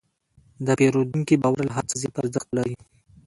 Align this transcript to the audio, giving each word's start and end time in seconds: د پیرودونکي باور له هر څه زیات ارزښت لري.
د 0.65 0.67
پیرودونکي 0.79 1.35
باور 1.43 1.61
له 1.67 1.73
هر 1.77 1.85
څه 1.89 1.95
زیات 2.01 2.15
ارزښت 2.21 2.49
لري. 2.57 2.75